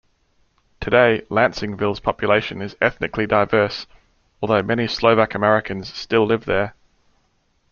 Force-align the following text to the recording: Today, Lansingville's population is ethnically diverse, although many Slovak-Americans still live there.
Today, 0.79 1.21
Lansingville's 1.29 1.99
population 1.99 2.59
is 2.59 2.75
ethnically 2.81 3.27
diverse, 3.27 3.85
although 4.41 4.63
many 4.63 4.87
Slovak-Americans 4.87 5.93
still 5.93 6.25
live 6.25 6.45
there. 6.45 6.73